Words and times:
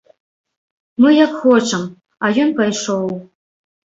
Мы 1.03 1.09
як 1.25 1.35
хочам, 1.41 1.83
а 2.27 2.31
ён 2.45 2.49
пайшоў. 2.61 3.05